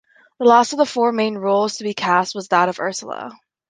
[0.39, 3.39] The last of the four main roles to be cast was that of Ursula.